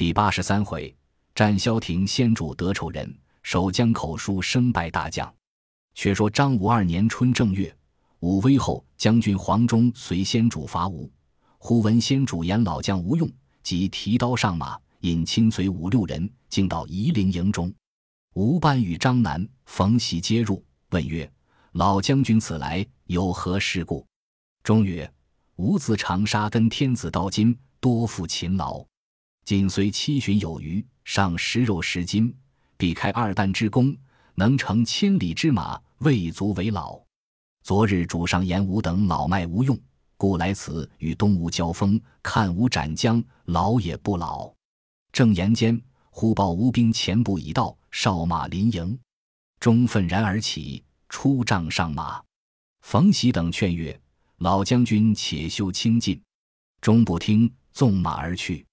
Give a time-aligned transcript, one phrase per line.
[0.00, 0.96] 第八十三回，
[1.34, 5.30] 战萧亭先主得丑人，守江口书生败大将。
[5.94, 7.70] 却说张武二年春正月，
[8.20, 11.12] 武威后将军黄忠随先主伐吴，
[11.58, 13.30] 忽闻先主言老将吴用，
[13.62, 17.70] 即提刀上马，引亲随五六人，径到夷陵营中。
[18.32, 21.30] 吴班与张南、冯习皆入，问曰
[21.72, 24.06] ：“老将军此来有何事故？”
[24.64, 25.12] 忠曰
[25.56, 28.82] ：“吾自长沙跟天子到今，多负勤劳。”
[29.44, 32.34] 仅随七旬有余，上食肉十斤，
[32.76, 33.96] 必开二担之功，
[34.34, 37.00] 能乘千里之马，未足为老。
[37.62, 39.78] 昨日主上言吾等老迈无用，
[40.16, 44.52] 故来此与东吴交锋，看吾斩将，老也不老。
[45.12, 48.98] 正言间，忽报吴兵前部已到，哨马临营。
[49.58, 52.22] 钟愤然而起，出帐上马。
[52.82, 54.00] 冯喜等劝曰
[54.38, 56.18] ：“老将军且休轻进。”
[56.80, 58.64] 钟不听，纵马而去。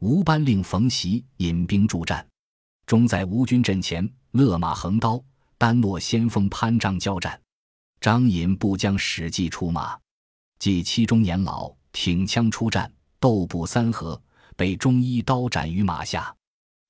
[0.00, 2.26] 吴班令冯习引兵助战，
[2.84, 5.22] 终在吴军阵前勒马横刀，
[5.56, 7.40] 单落先锋潘璋交战。
[7.98, 9.98] 张引不将史记出马，
[10.58, 14.20] 即七中年老挺枪出战，斗不三合，
[14.54, 16.34] 被中一刀斩于马下。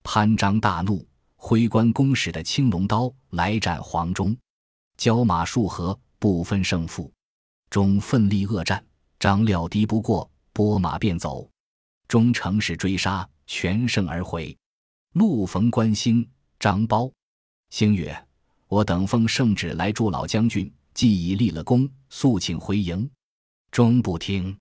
[0.02, 4.36] 潘璋大怒，挥关公使的青龙刀来斩黄忠，
[4.96, 7.12] 交马数合，不分胜负。
[7.70, 8.84] 忠奋力恶战，
[9.20, 11.48] 张料敌不过，拨马便走。
[12.08, 14.56] 终乘势追杀，全胜而回。
[15.12, 16.28] 路逢关兴、
[16.60, 17.10] 张苞，
[17.70, 18.26] 兴曰
[18.68, 23.08] ：“我等奉圣旨来助老将军，既已立了功，速请回营。”
[23.72, 24.56] 终不听。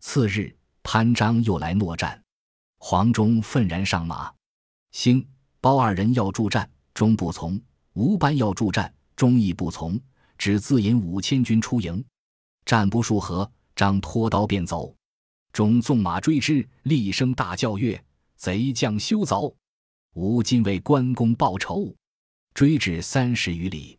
[0.00, 2.22] 次日，潘璋又来诺战，
[2.78, 4.32] 黄忠愤然上马。
[4.90, 5.26] 兴、
[5.60, 7.56] 包二人要助战，终不从；
[7.94, 9.98] 吴班要助战，忠亦不从，
[10.36, 12.04] 只自引五千军出营。
[12.66, 14.94] 战不数合，张脱刀便走。
[15.52, 18.02] 中纵马追之，厉声大叫曰
[18.36, 19.54] ：“贼将休走！
[20.14, 21.94] 吾今为关公报仇！”
[22.54, 23.98] 追至三十余里，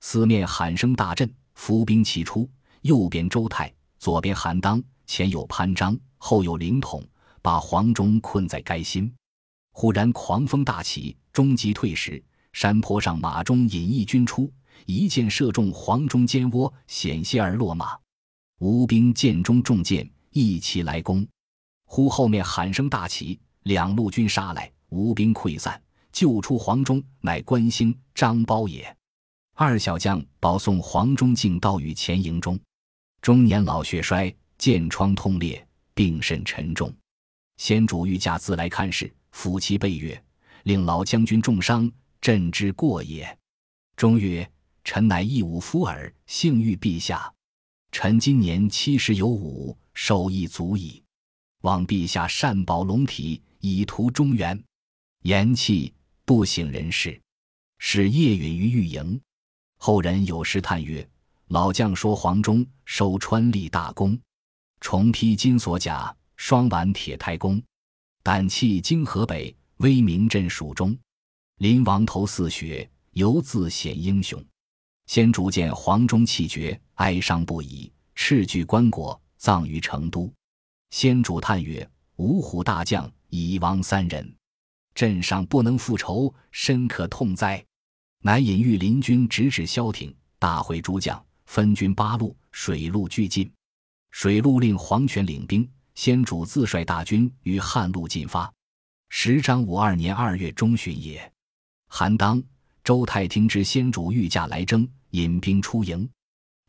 [0.00, 2.48] 四面喊声大震，伏兵齐出。
[2.82, 7.04] 右边周泰，左边韩当，前有潘璋，后有凌统，
[7.42, 9.12] 把黄忠困在该心。
[9.72, 14.52] 忽然狂风大起，终即退时，山坡上马中引一军出，
[14.86, 17.98] 一箭射中黄忠肩窝，险些而落马。
[18.60, 20.08] 吴兵箭中中箭。
[20.34, 21.24] 一齐来攻，
[21.84, 25.80] 忽后面喊声大起，两路军杀来，吴兵溃散，
[26.10, 28.84] 救出黄忠，乃关兴、张苞也。
[29.54, 32.58] 二小将保送黄忠进到与前营中，
[33.22, 35.64] 中年老血衰，箭疮痛裂，
[35.94, 36.92] 病甚沉重。
[37.56, 40.20] 先主御驾自来看事，抚其背曰
[40.64, 41.88] ：“令老将军重伤，
[42.20, 43.38] 朕之过也。”
[43.94, 44.50] 中曰
[44.82, 47.32] ：“臣乃一武夫耳，幸遇陛下。
[47.92, 51.02] 臣今年七十有五。”受益足矣，
[51.62, 54.62] 望陛下善保龙体，以图中原。
[55.22, 55.90] 言讫，
[56.24, 57.18] 不省人事。
[57.78, 59.20] 使夜允于御营。
[59.76, 61.06] 后人有诗叹曰
[61.48, 64.18] ：“老将说黄忠收川立大功，
[64.80, 67.62] 重披金锁甲，双挽铁胎弓。
[68.22, 70.96] 胆气经河北，威名震蜀中。
[71.58, 74.42] 临王头似雪，犹自显英雄。”
[75.06, 79.18] 先主见黄忠气绝，哀伤不已，斥具棺椁。
[79.44, 80.32] 葬于成都，
[80.88, 84.34] 先主叹曰：“五虎大将已亡三人，
[84.94, 87.62] 镇上不能复仇，深可痛哉！”
[88.24, 93.52] 乃引御林军直指萧亭，大会诸将，分军八路，水陆俱进。
[94.12, 98.50] 水陆令黄权领兵，先主自率大军于汉路进发。
[99.10, 101.30] 时张五二年二月中旬也。
[101.88, 102.42] 韩当、
[102.82, 106.08] 周泰听知先主御驾来征，引兵出营，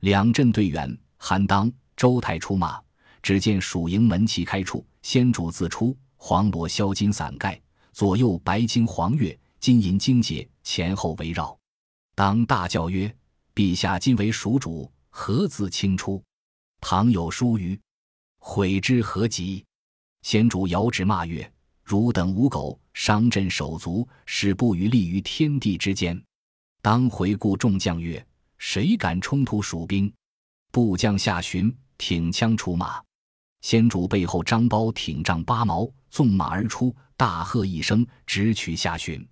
[0.02, 1.72] 两阵队员，韩当。
[1.96, 2.82] 周泰出马，
[3.22, 7.60] 只见蜀营门旗开处，先主自出，黄罗销金伞盖，
[7.94, 11.58] 左右白金黄月，金银金节前后围绕。
[12.14, 13.14] 当大叫曰
[13.56, 16.22] ：“陛下今为蜀主，何自轻出？
[16.82, 17.80] 倘有疏虞，
[18.40, 19.66] 悔之何及？”
[20.24, 21.50] 先主遥指骂曰
[21.84, 26.22] ：“汝等无狗，伤朕手足，使不于立于天地之间。”
[26.82, 28.26] 当回顾众将曰
[28.58, 30.12] ：“谁敢冲突蜀兵？”
[30.72, 31.76] 部将下寻。
[31.98, 33.02] 挺枪出马，
[33.62, 39.28] 先主背后张苞挺丈八矛，纵马而出，大喝一声，直取下旬。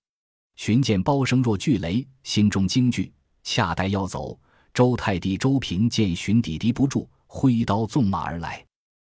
[0.56, 3.12] 寻见包声若巨雷，心中惊惧，
[3.44, 4.40] 恰待要走，
[4.74, 8.66] 周太弟周平见寻抵敌不住，挥刀纵马而来。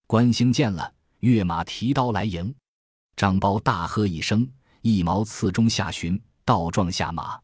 [0.08, 2.54] 关兴见了，跃马提刀来迎。
[3.16, 4.48] 张苞大喝一声，
[4.82, 7.40] 一矛刺中下旬，倒撞下马。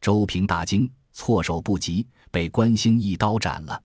[0.00, 3.82] 周平大惊，措手不及，被关兴一刀斩了。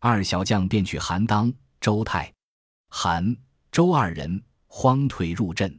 [0.00, 2.32] 二小将便取韩当、周泰、
[2.88, 3.36] 韩、
[3.72, 5.76] 周二人，慌退入阵。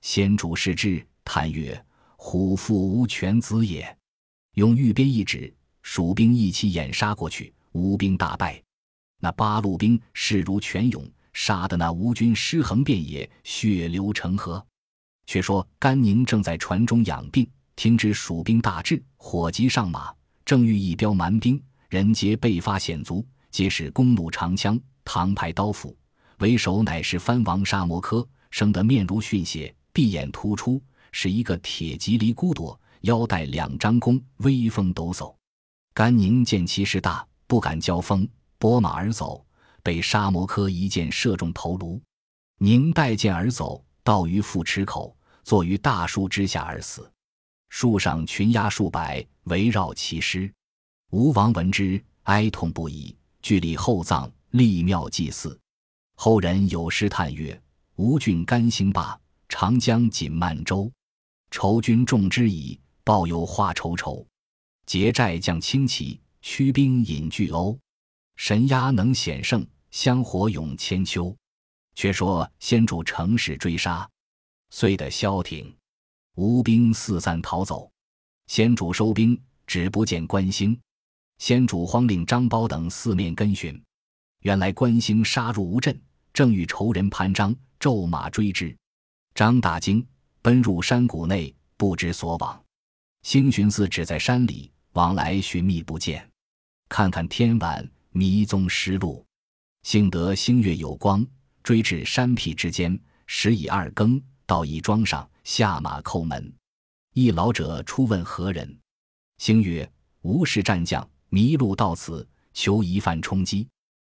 [0.00, 1.84] 先主视之，叹曰
[2.16, 3.94] ：“虎父无犬子也。”
[4.56, 8.62] 用玉鞭一指，蜀兵一起掩杀过去，吴兵大败。
[9.18, 14.64] 那八路兵势如泉涌，杀得那吴军尸横遍野，血流成河。
[15.26, 17.46] 却说甘宁正在船中养病，
[17.76, 20.10] 听知蜀兵大至，火急上马，
[20.46, 25.96] 正欲一彪蛮兵，人皆被发险足，皆是弓弩长枪、唐牌刀斧，
[26.38, 30.82] 为首乃是藩王沙摩柯，生得面如逊血，闭眼突出，
[31.12, 35.34] 是一个铁脊离孤朵，腰带两张弓，威风抖擞。
[35.92, 38.28] 甘宁见其势大，不敢交锋。
[38.58, 39.44] 拨马而走，
[39.82, 42.00] 被沙摩柯一箭射中头颅。
[42.58, 47.10] 宁带箭而走，到于富池口，坐于大树之下而死。
[47.70, 50.52] 树上群鸦数百，围绕其尸。
[51.10, 55.58] 吴王闻之，哀痛不已，据礼厚葬，立庙祭祀。
[56.16, 57.60] 后人有诗叹曰
[57.96, 60.90] ：“吴郡甘兴霸，长江锦漫舟。
[61.50, 64.26] 仇君众之矣，报有化愁愁。
[64.86, 67.78] 结寨将轻骑，驱兵引巨鸥。”
[68.36, 71.34] 神鸦能显圣，香火永千秋。
[71.94, 74.08] 却说先主乘势追杀，
[74.70, 75.74] 遂得消停，
[76.36, 77.90] 吴兵四散逃走。
[78.46, 80.78] 先主收兵，只不见关兴。
[81.40, 83.82] 先主慌令张苞等四面跟寻，
[84.42, 85.98] 原来关兴杀入吴镇，
[86.34, 88.76] 正与仇人潘璋骤马追之。
[89.34, 90.06] 张大惊，
[90.42, 92.62] 奔入山谷内，不知所往。
[93.22, 96.30] 兴寻思只在山里，往来寻觅不见。
[96.88, 97.90] 看看天晚。
[98.12, 99.24] 迷踪失路，
[99.84, 101.24] 幸得星月有光，
[101.62, 103.00] 追至山僻之间。
[103.28, 106.52] 时已二更，到一庄上，下马叩门。
[107.14, 108.76] 一老者出问何人，
[109.38, 109.88] 星曰
[110.22, 113.66] ：“吴氏战将迷路到此，求一饭充饥。”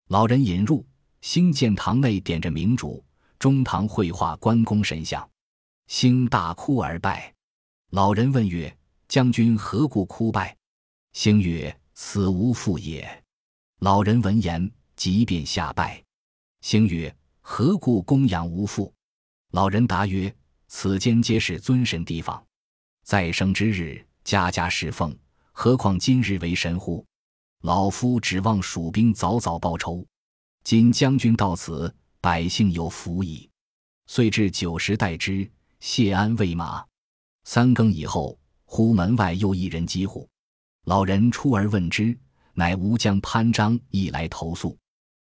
[0.10, 0.86] 老人引入，
[1.22, 3.02] 兴见堂内点着明烛，
[3.40, 5.28] 中堂绘画关公神像，
[5.88, 7.34] 兴大哭而拜。
[7.92, 8.76] 老人问曰
[9.08, 10.56] ：“将军何故哭拜？”
[11.14, 13.24] 兴曰：“此无父也。”
[13.80, 16.04] 老人闻言，即便下拜。
[16.62, 18.94] 星曰：“何故供养无父？”
[19.52, 20.34] 老人答曰
[20.68, 22.44] ：“此间皆是尊神地方，
[23.04, 25.16] 再生之日，家家侍奉，
[25.56, 27.06] 何况今日为神乎？
[27.62, 30.06] 老夫指望蜀兵早早报仇。
[30.64, 33.48] 今将军到此，百姓有福矣。”
[34.08, 36.84] 遂至酒食待之，谢安喂马。
[37.46, 40.28] 三更以后，忽门外又一人击呼，
[40.86, 42.18] 老人出而问之。
[42.56, 44.78] 乃吴将潘璋亦来投宿，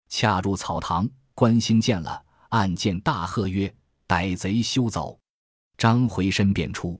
[0.08, 3.74] 恰入草堂，关兴见了，暗见大喝曰
[4.08, 5.20] ：“歹贼休走！”
[5.78, 7.00] 张回身便出，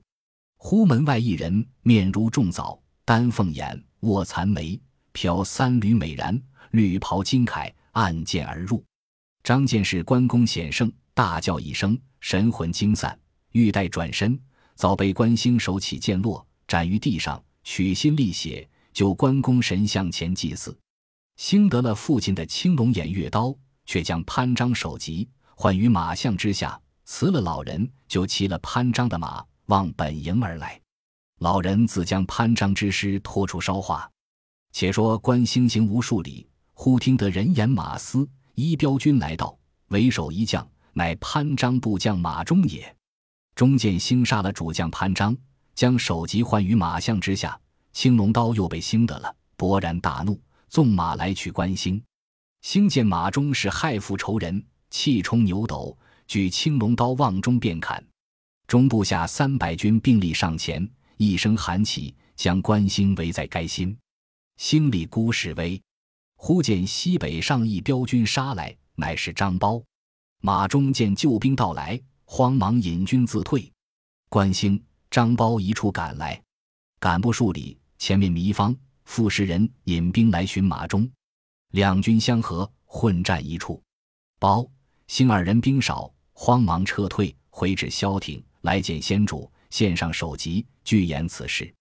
[0.56, 2.78] 忽门外一人面如重枣，
[3.08, 4.78] 丹凤眼，卧蚕眉，
[5.12, 6.38] 飘三缕美髯，
[6.72, 8.84] 绿袍金铠，暗箭而入。
[9.42, 13.18] 张见是关公显圣，大叫一声，神魂惊散，
[13.52, 14.38] 欲待转身，
[14.74, 18.68] 早被关兴手起剑落，斩于地上，取心沥血。
[18.92, 20.78] 就关公神像前祭祀，
[21.36, 23.56] 兴得了父亲的青龙偃月刀，
[23.86, 25.26] 却将潘璋首级
[25.56, 30.78] 换于马项之下，辞了老人，就骑了潘璋的马往本营而来。
[31.38, 34.10] 老人自将潘璋之尸拖出烧化。
[34.72, 39.56] 且说关兴行无数里，忽听得人言马嘶，一彪军来到，
[39.88, 42.94] 为首一将，乃潘璋部将马忠也。
[43.54, 45.36] 中见兴杀了主将潘璋，
[45.74, 47.58] 将首级换于马相之下。
[47.92, 52.00] 青龙刀又被兴得了，勃然大怒，纵马来取关兴。
[52.62, 58.04] 兴见马忠是害父仇人，气冲牛斗，举青龙刀往中便砍。
[58.68, 63.96] 中部下三百军并力上前，一声喊起，将关兴围在该心。
[64.56, 65.80] 兴里孤势危，
[66.36, 69.82] 忽见西北上一彪军杀来，乃是张苞。
[70.40, 73.70] 马忠见救兵到来，慌忙引军自退。
[74.28, 76.40] 关兴、张苞一处赶来，
[77.00, 77.76] 赶不数里。
[77.98, 81.10] 前面糜芳、傅士仁引兵来寻马忠，
[81.72, 83.82] 两军相合，混战一处。
[84.38, 84.64] 包、
[85.08, 91.72] 兴二人兵少，慌忙撤退，回至萧亭，来见先主，献上首级，具言此事。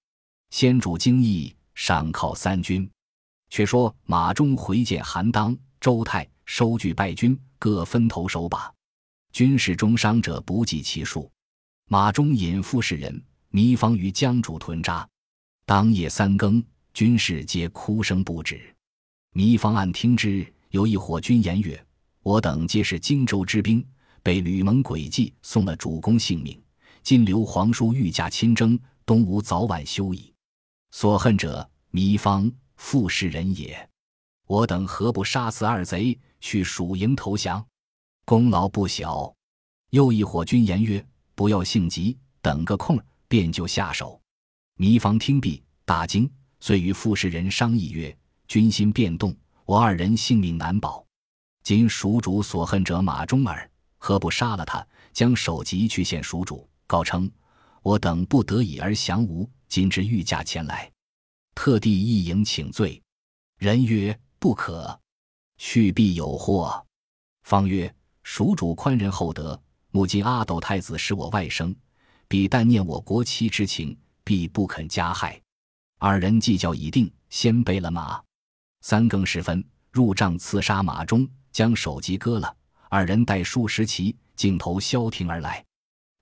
[0.49, 2.89] 先主惊异，赏犒三军。
[3.49, 8.73] 却说马忠回见韩当、周泰，收据败军，各分头守把。
[9.31, 11.31] 军士中伤者不计其数。
[11.89, 15.07] 马忠引傅士人、糜芳于江渚屯扎。
[15.65, 16.63] 当夜三更，
[16.93, 18.59] 军士皆哭声不止。
[19.33, 21.81] 糜芳暗听之，有一伙军言曰
[22.23, 23.85] ：“我等皆是荆州之兵，
[24.23, 26.61] 被吕蒙诡计，送了主公性命。
[27.07, 30.33] 今刘皇叔御驾亲征，东吴早晚休矣。
[30.91, 33.89] 所恨者，糜芳、傅士仁也。
[34.45, 37.65] 我等何不杀死二贼，去蜀营投降？
[38.25, 39.33] 功劳不小。”
[39.91, 41.01] 又一伙军言曰
[41.33, 44.19] ：“不要性急，等个空儿便就下手。”
[44.75, 48.13] 糜芳听毕，大惊，遂与傅士仁商议曰
[48.49, 49.33] ：“军心变动，
[49.63, 51.07] 我二人性命难保。
[51.63, 57.29] 今蜀主所恨者马忠耳，何不杀了他，将首级去献蜀主，告称
[57.83, 60.91] 我等不得已而降吴，今之御驾前来，
[61.53, 62.99] 特地一迎请罪。”
[63.59, 64.99] 人曰：“不可，
[65.57, 66.83] 去必有祸。”
[67.43, 71.75] 方曰：“蜀主宽仁厚德，母今阿斗太子是我外甥，
[72.27, 73.95] 彼但念我国戚之情。”
[74.27, 75.41] 必不肯加害，
[75.99, 78.21] 二人计较已定，先备了马。
[78.81, 82.53] 三更时分，入帐刺杀马忠，将首级割了。
[82.89, 85.63] 二人带数十骑，径投萧亭而来。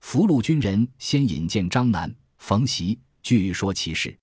[0.08, 4.16] 俘虏军人先引荐张南、冯习，据说其事。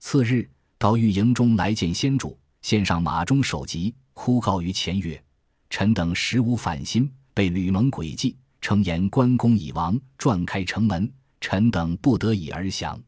[0.00, 5.22] 次日到御营中来见先主，献上马忠首级，哭告于前曰
[5.70, 11.08] ：“臣等实无反心，被吕蒙诡计，称言关公已亡，撞开城门，
[11.40, 13.00] 臣等不得已而降。”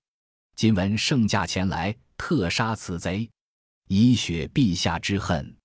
[0.54, 3.28] 今闻圣驾前来，特杀此贼，
[3.88, 5.56] 以雪陛下之恨，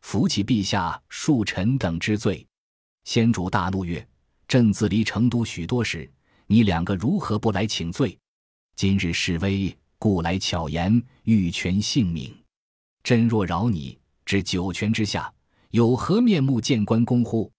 [0.00, 2.46] 扶起陛下恕臣等之罪。
[3.04, 4.08] 先主大怒曰
[4.48, 6.10] ：“朕自离成都许多时，
[6.46, 8.18] 你两个如何不来请罪？
[8.76, 12.34] 今日示威，故来巧言，欲全性命。
[13.02, 15.30] 朕若饶你，至九泉之下，
[15.72, 17.52] 有何面目见关公乎？”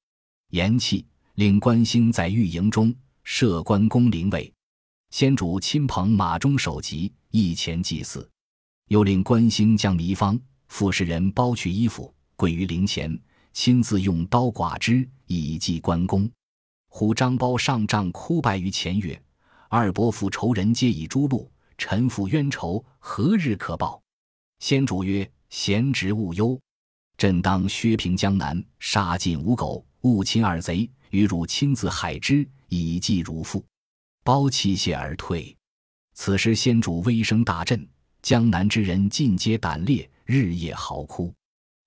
[0.49, 1.05] 言讫，
[1.35, 2.93] 令关兴在御营中
[3.23, 4.51] 设关公灵位。
[5.11, 8.27] 先主亲捧马忠首级，一前祭祀，
[8.87, 13.15] 又令关兴将糜芳、傅士仁剥去衣服，跪于灵前，
[13.53, 16.27] 亲自用刀剐之，以祭关公。
[16.89, 19.19] 呼张苞上帐哭拜于前曰
[19.69, 24.01] ：“二伯父仇人皆以诛戮，臣父冤仇，何日可报？”
[24.59, 26.59] 先主曰：“贤侄勿忧，
[27.15, 33.63] 朕当削平江南，杀尽吴狗，勿侵二贼，与汝亲自海之，以祭汝父。”
[34.25, 35.55] 包泣谢而退。
[36.13, 37.87] 此时先主威声大振，
[38.21, 41.33] 江南之人尽皆胆裂，日夜嚎哭。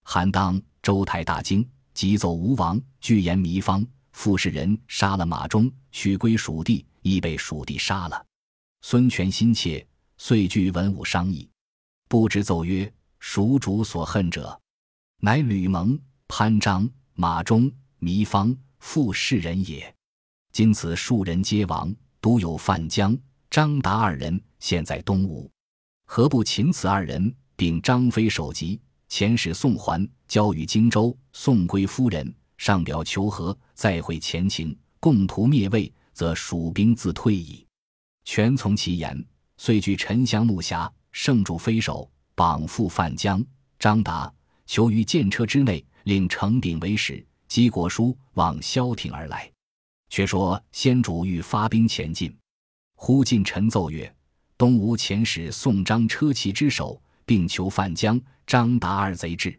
[0.04, 8.26] 韩当、周泰大惊，急奏吴王，具言糜芳、傅士仁杀了马忠，许归蜀地，亦被蜀地杀了。
[8.82, 11.48] 孙权心切，遂聚文武商议，
[12.08, 14.60] 不知奏曰：“蜀主所恨者，
[15.18, 19.94] 乃吕蒙、潘璋、马忠、糜芳、傅士仁也。
[20.52, 23.18] 今此数人皆亡。”独有范江、
[23.50, 25.50] 张达二人现在东吴，
[26.06, 37.66] 何不擒此二人，并张飞首级，遣使送还，交与荆州，送归夫人，上表求和，再会前情，共图灭魏，则蜀兵自退矣。
[38.24, 39.20] 权从其言，
[39.56, 43.44] 遂据沉香木匣，盛铸飞首，绑缚范江、
[43.80, 44.32] 张达，
[44.64, 49.50] 囚于剑车之内，令程秉为使，击国书往萧亭而来。
[50.08, 52.32] 却说先主欲发兵前进，
[52.94, 54.14] 忽近臣奏曰
[54.56, 59.58] ：“东吴遣使送张车骑之首，并求范江、张达二贼至。”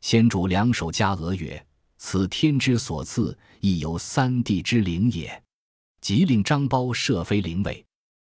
[0.00, 1.60] 先主两手加额曰
[2.08, 5.42] ：“此天之所赐，亦有三帝之灵也。”
[6.00, 7.84] 即令张苞设飞灵位。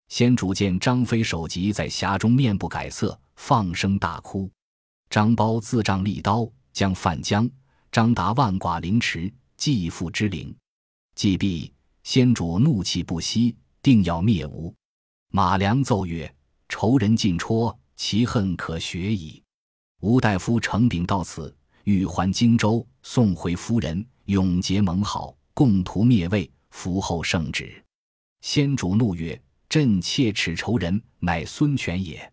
[0.09, 4.47] 先主见张飞首级在匣中，面不改色，放声大哭。
[5.09, 7.49] 张苞自杖利刀，将范江、
[7.91, 10.55] 张达万剐凌迟，继父之灵。
[11.15, 14.71] 既毕，先主怒气不息，定要灭吴。
[15.31, 16.31] 马良奏曰
[16.69, 19.41] ：“仇人尽戳，其恨可雪矣。”
[20.01, 27.83] 吴大夫程秉到此，欲还荆州，送回夫人，永结盟好，共图灭魏，伏后圣旨。
[28.41, 32.31] 先主怒曰：“朕切齿仇人，乃孙权也。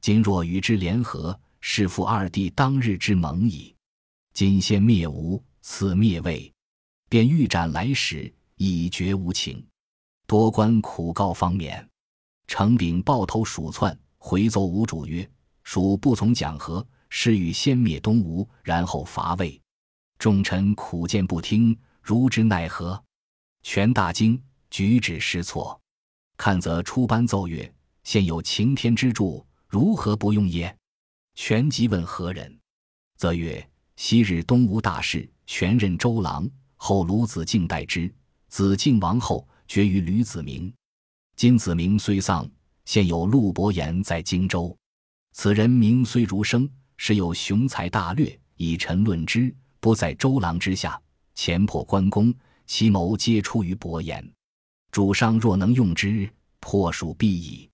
[0.00, 3.74] 今若与之联合，是负二弟当日之盟矣。
[4.32, 6.52] 今先灭吴，次灭魏。”
[7.08, 9.64] 便欲斩来使，以绝无情。
[10.26, 11.88] 多官苦告方免。
[12.46, 15.28] 程炳抱头鼠窜，回奏吴主曰
[15.62, 16.84] ：“蜀不从讲和，
[17.16, 19.62] 是欲先灭东吴，然后伐魏。
[20.18, 23.00] 众臣苦谏不听，如之奈何？”
[23.62, 25.80] 权大惊，举止失措。
[26.36, 30.76] 看则出班奏曰：“现有擎天之柱，如何不用也？”
[31.36, 32.58] 权即问何人，
[33.16, 38.12] 则曰：“昔日东吴大事，权任周郎。”后鲁子敬代之，
[38.48, 40.74] 子敬亡后绝于吕子明。
[41.36, 42.50] 今子明虽丧，
[42.84, 44.76] 现有陆伯言在荆州。
[45.32, 51.00] 此人名虽如生，实有雄才大略，以臣论之，不在周郎之下。
[51.34, 52.32] 前破关公，
[52.66, 54.28] 其谋皆出于伯言。
[54.90, 56.28] 主上若能用之，
[56.60, 57.68] 破蜀必矣。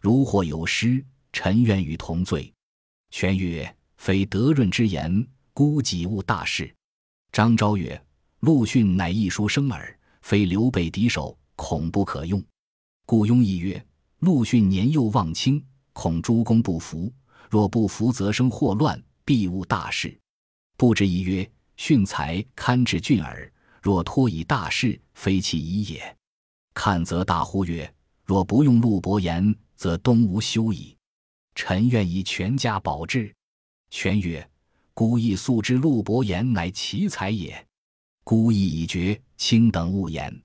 [0.00, 2.52] 如或有失，臣愿与同罪。
[3.10, 6.72] 权曰：“非德润之言，孤己误大事。”
[7.32, 8.00] 张昭曰。
[8.40, 12.40] 陆逊乃一书生耳，非刘备敌手，恐不可用。
[13.04, 13.84] 顾雍亦曰
[14.20, 15.60] ：“陆逊年幼望轻，
[15.92, 17.12] 恐诸公不服。
[17.48, 20.18] 若不服，则生祸乱，必误大事。”
[20.76, 23.52] 不知一曰：“训才堪治俊耳，
[23.82, 26.16] 若托以大事，非其宜也。”
[26.74, 27.92] 看则大呼曰
[28.24, 30.96] ：“若不用陆伯言，则东吴休矣。
[31.54, 33.34] 臣愿以全家保之。”
[33.90, 34.48] 权曰
[34.94, 37.66] ：“孤亦素知陆伯言乃奇才也，
[38.22, 40.42] 孤意已决，卿等勿言。”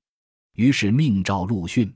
[0.56, 1.94] 于是命召陆逊。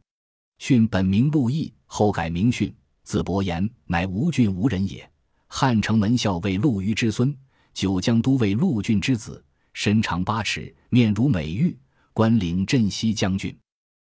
[0.59, 2.75] 逊本名陆毅，后改名训，
[3.07, 5.09] 字伯言，乃吴郡吴人也。
[5.47, 7.33] 汉城门校尉陆虞之孙，
[7.73, 11.73] 九江都尉陆俊之子，身长八尺，面如美玉，
[12.11, 13.57] 官领镇西将军。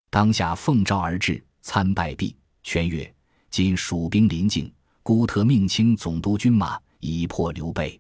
[0.09, 3.09] 当下奉诏而至，参拜毕，全曰
[3.49, 4.69] ：“今蜀兵临境，
[5.01, 7.97] 孤特命卿总督军马，以破刘备。”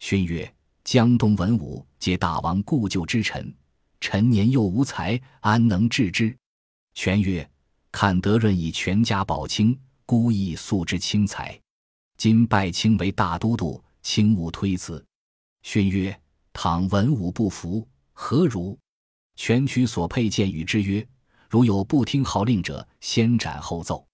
[0.00, 0.50] 勋曰
[0.84, 3.54] ：“江东文武皆大王故旧之臣，
[4.00, 6.34] 臣年幼无才，安能治之？”
[6.96, 7.46] 全曰。
[7.92, 9.76] 看德润以全家保卿，
[10.10, 11.56] 孤意素之轻才。
[12.16, 15.06] 今拜卿为大都督，卿勿推辞。
[15.62, 16.20] 勋曰
[16.52, 18.76] ：“倘文武不服，何如？”
[19.38, 21.06] 全取所佩剑与之曰
[21.48, 24.04] ：“如有不听号令者，先斩后奏。”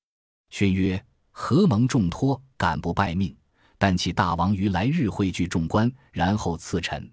[0.52, 3.34] 勋曰：“何蒙重托，敢不拜命？
[3.78, 7.10] 但启大王于来日汇聚众官，然后赐臣。”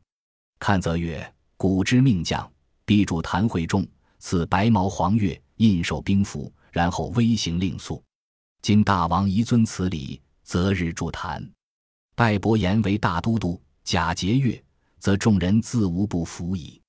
[0.59, 2.51] 看则曰：“古之命将，
[2.83, 3.87] 必主谭会众，
[4.19, 8.03] 赐白毛黄钺。”印绶兵符，然后威行令速。
[8.63, 11.45] 今大王宜遵此礼，择日筑坛，
[12.15, 14.63] 拜伯言为大都督，假节钺，
[14.99, 16.81] 则众人自无不服矣。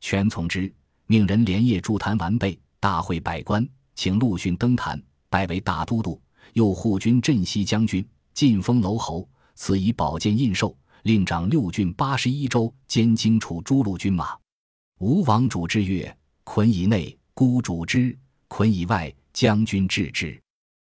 [0.00, 0.70] 权从之，
[1.06, 6.20] 命人连夜筑坛完备，大会百官，请陆逊登坛，拜为大都督，
[6.52, 14.36] 又护军镇西将军，晋封楼侯，赐以宝剑印绶，令掌六郡八十一州，兼荆楚诸路军马。
[14.98, 16.14] 吴王主之曰
[16.44, 18.14] ：“捆以内。”孤主之，
[18.46, 20.38] 捆以外，将军治之。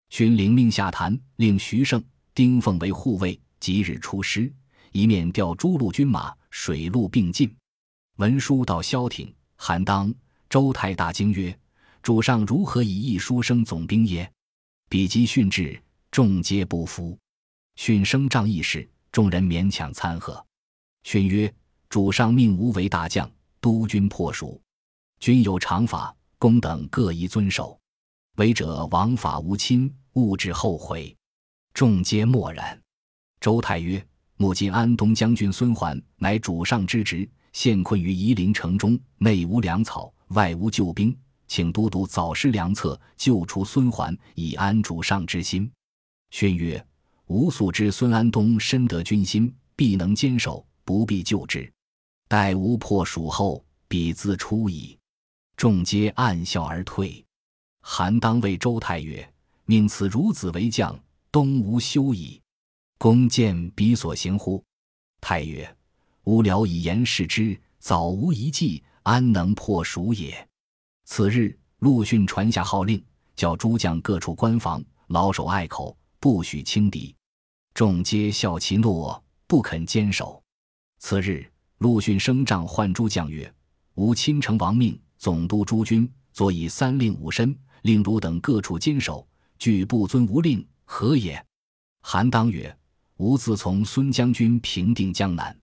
[0.09, 2.03] 勋领命下坛，令徐盛、
[2.35, 4.53] 丁奉为护卫，即日出师，
[4.93, 7.55] 一面调诸路军马，水陆并进。
[8.17, 10.15] 文书到萧亭，韩当、
[10.49, 11.57] 周泰大惊曰
[12.03, 14.31] ：“主上如何以一书生总兵耶？”
[14.89, 17.19] 比及训至，众皆不服。
[17.75, 20.45] 训声仗义士，众人勉强参和。
[21.03, 21.53] 训曰
[21.91, 24.61] ：“主上命吾为大将，督军破蜀，
[25.19, 27.81] 军有常法。”公等各宜遵守，
[28.37, 31.15] 违者王法无亲，勿致后悔。
[31.73, 32.79] 众皆默然。
[33.41, 34.05] 周泰曰
[34.37, 41.17] ：“目今安东将军孙桓乃主上之职，现困于夷陵城中，内无粮草，外无救兵，
[41.49, 45.71] 请都督早施良策，救出孙桓，以安主上之心。”
[46.31, 46.85] 宣曰
[47.29, 51.73] ：“吾素知孙安东深得军心，必能坚守，不必救之。
[52.29, 54.99] 待吾破蜀后，必自出矣。”
[55.57, 57.26] 众皆暗笑而退。
[57.89, 59.33] 韩当谓周泰曰
[59.65, 60.99] ：“命此孺子为将，
[61.31, 62.43] 东吴休矣。
[62.99, 64.63] 公见彼所行乎？”
[65.23, 65.77] 泰曰
[66.25, 70.47] ：“吾聊以言示之，早无一计，安能破蜀也？”
[71.07, 73.03] 次日，陆逊传下号令，
[73.37, 77.15] 叫诸将各处关防，牢守隘口，不许轻敌。
[77.73, 80.43] 众皆笑其懦，不肯坚守。
[80.99, 83.51] 次日，陆逊升帐唤诸将曰
[83.95, 89.25] ：“吾亲承王命。”总督诸军，所以三令五申，令汝等各处坚守。
[89.61, 91.43] 拒不遵吾令，何也？
[92.03, 92.77] 韩当曰
[93.19, 95.57] ：“吾自从孙将军平定江南，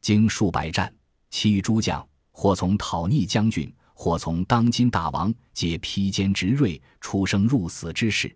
[0.00, 0.94] 经数百战，
[1.28, 8.34] 其余诸将或从讨逆将军，或从当今大王，皆披坚执锐，出生入死之事。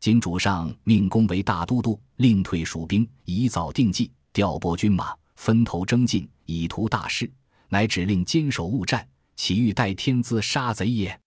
[0.00, 7.30] 今主上命公为大都督，令退蜀兵，以早定计，调拨军马，分头征进，以图大事。
[7.68, 9.06] 乃指令坚守勿战。”
[9.36, 11.18] 岂欲待天资杀贼也？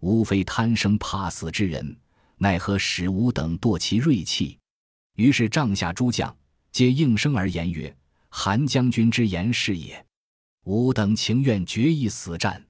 [0.00, 1.96] 吾非贪生怕死之人，
[2.36, 4.58] 奈何使吾等堕其锐气？
[5.16, 6.36] 于是帐下诸将
[6.72, 7.94] 皆应声而言曰
[8.28, 10.04] ：“韩将军之言是也。
[10.64, 12.64] 吾等情愿决一死战。”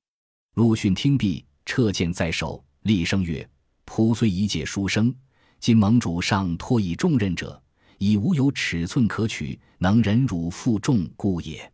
[0.54, 3.48] 陆逊听毕，撤剑在手，厉声曰
[3.87, 5.14] ：“仆虽一介书生，
[5.58, 7.60] 今盟主上托以重任者，
[7.98, 11.72] 已无有尺寸可取，能忍辱负重故也。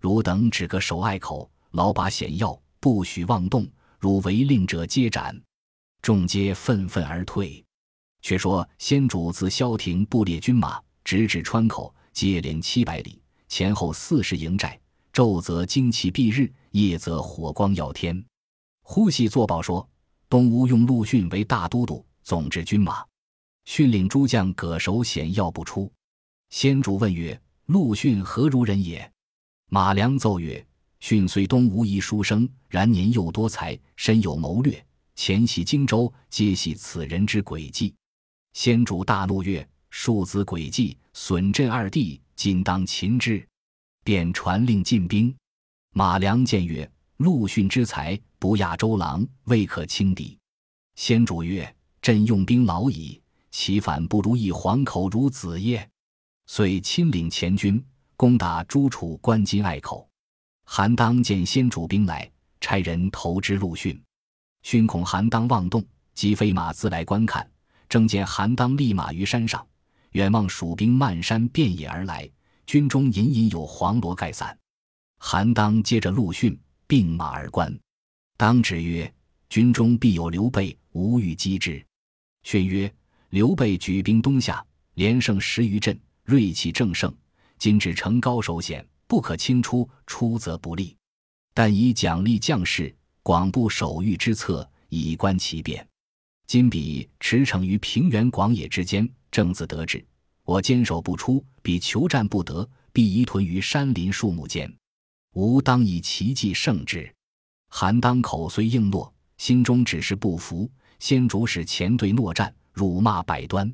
[0.00, 3.66] 汝等只可守隘口。”牢把险要，不许妄动。
[4.04, 5.34] 汝违令者，皆斩。
[6.02, 7.64] 众皆愤愤而退。
[8.20, 14.78] 却说先主自萧亭布列军马，直至川口，接连七百里，前后四十营寨。
[15.10, 18.22] 昼则旌旗蔽日，夜则火光耀天。
[18.82, 19.88] 忽系作报说，
[20.28, 23.02] 东吴用陆逊为大都督，总制军马。
[23.64, 25.90] 训领诸将葛守险要不出。
[26.50, 29.10] 先主问曰：“陆逊何如人也？”
[29.72, 30.62] 马良奏曰。
[31.06, 34.82] 逊虽东吴一书生，然年幼多才，身有谋略，
[35.14, 37.94] 前袭荆州，皆系此人之诡计。
[38.54, 43.46] 先主大怒曰：“庶子诡计，损朕二弟，今当擒之。”
[44.02, 45.36] 便传令进兵。
[45.92, 50.38] 马良见曰：“陆逊之才，不亚周郎，未可轻敌。”
[50.96, 55.86] 先主曰：“朕用兵老矣，其反不如一黄口孺子耶？”
[56.48, 57.84] 遂亲领前军
[58.16, 60.08] 攻打朱楚关津隘口。
[60.64, 64.00] 韩当见先主兵来，差人投之陆逊。
[64.62, 67.48] 逊恐韩当妄动，即飞马自来观看。
[67.88, 69.64] 正见韩当立马于山上，
[70.12, 72.28] 远望蜀兵漫山遍野而来，
[72.66, 74.56] 军中隐隐有黄罗盖伞。
[75.18, 77.72] 韩当接着陆逊并马而观，
[78.36, 79.12] 当指曰
[79.48, 81.84] ：“军中必有刘备，吾欲击之。”
[82.42, 82.92] 逊曰
[83.30, 87.14] ：“刘备举兵东下，连胜十余阵，锐气正盛。
[87.58, 90.96] 今至城高守险，不可轻出，出则不利。
[91.54, 95.86] 但以奖励将士，广布守御之策，以观其变。”
[96.48, 100.04] 今彼驰骋于平原广野之间，正自得志。
[100.42, 104.68] 我坚守不出，彼求战不得，必遗屯于山林树木间。
[105.34, 107.08] 吾当以奇计胜之。
[107.68, 110.68] 韩当口虽应诺，心中只是不服。
[110.98, 113.72] 先主使前队诺战，辱骂百端。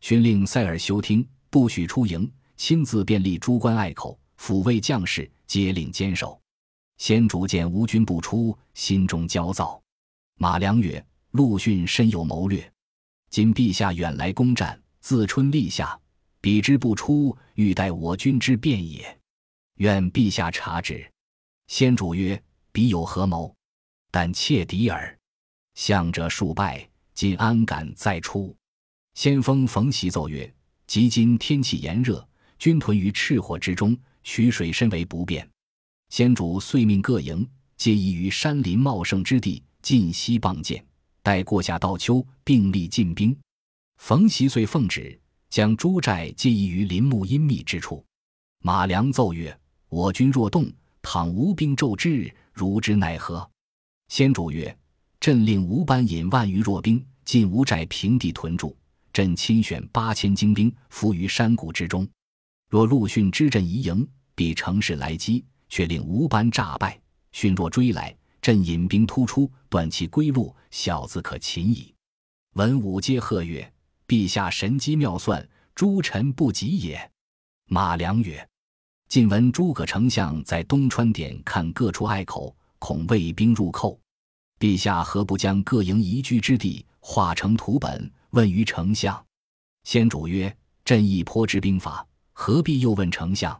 [0.00, 6.40] 训令塞尔休听，不许出营，亲自便立诸关隘口，抚慰将士，皆令坚守。
[6.96, 9.80] 先主见吴军不出，心中焦躁。
[10.36, 11.04] 马良曰。
[11.32, 12.68] 陆逊深有谋略，
[13.30, 15.96] 今陛下远来攻战，自春立夏，
[16.40, 19.16] 彼之不出，欲待我军之变也。
[19.76, 21.08] 愿陛下察之。
[21.68, 23.54] 先主曰：“彼有何谋？
[24.10, 25.16] 但窃敌耳。
[25.74, 28.52] 向者数败，今安敢再出？”
[29.14, 30.52] 先锋冯习奏曰
[30.88, 33.96] ：“即今天气炎热，军屯于赤火之中，
[34.30, 35.44] 取水深为不便。
[36.10, 37.44] 先主遂命各营
[37.76, 40.84] 皆移于山林茂盛之地，尽息傍见。”
[41.20, 43.36] 待过夏到秋，并力进兵。
[43.98, 48.04] 冯习遂奉旨，将诸寨皆移于林木阴密之处。
[48.62, 49.58] 马良奏曰
[49.90, 53.48] ：“我军若动，倘无兵骤至，如之奈何？”
[54.06, 54.74] 先主曰
[55.18, 58.76] ：“朕令吴班引万余弱兵进吴寨平地屯驻，
[59.12, 62.08] 朕亲选八千精兵伏于山谷之中。
[62.68, 64.08] 若陆逊知阵疑营，
[64.40, 66.98] 必乘势来击，却令吴班诈败。
[67.32, 71.94] 逊若追来。”朕引兵突出，断其归路，小子可擒矣。
[72.54, 73.70] 文武皆贺曰
[74.08, 77.10] ：“陛下神机妙算，诸臣不及也。”
[77.68, 78.48] 马良曰
[79.10, 84.00] ：“近闻诸葛丞相在东川点看各处隘口，恐魏兵入寇。
[84.58, 89.22] 陛下何不将各营宜居之地画成图本，问于丞相？”
[89.84, 93.54] 先主曰：“朕亦颇知兵法，何必又问丞相？”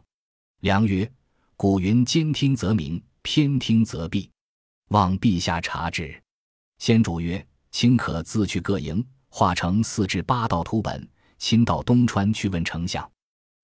[0.61, 1.11] 良曰
[1.57, 4.29] ：“古云：兼听则明，偏听则弊。”
[4.89, 6.15] 望陛下察之。
[6.77, 11.07] 先主曰：“卿可自去各营，画成四至八道图本，
[11.39, 13.09] 亲到东川去问丞相。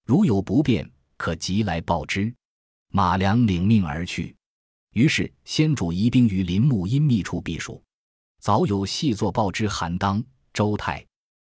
[0.06, 2.34] 如有不便，可即来报之。”
[2.90, 4.36] 马良领命而去。
[4.94, 7.80] 于是先主移兵于林木阴密处避暑。
[8.40, 11.06] 早有细作报之韩当、周泰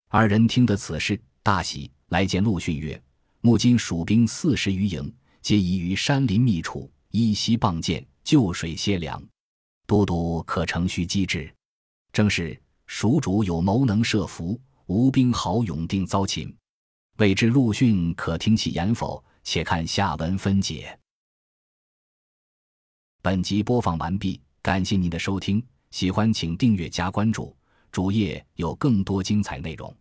[0.07, 3.01] 二人听得此事，大喜，来见陆逊曰
[3.41, 9.21] ：“目今蜀兵四十余营，皆宜于山林密处，依溪傍涧，就水歇凉。”
[9.85, 11.53] 都督可乘虚击之。
[12.13, 16.55] 正是蜀主有谋能设伏，吴兵好勇定遭擒。
[17.17, 19.23] 未知陆逊可听其言否？
[19.43, 20.97] 且看下文分解。
[23.21, 27.53] 本集播放完毕，感谢您的收听，喜欢请订阅加关注，
[27.91, 29.93] 主页有更多精彩内容。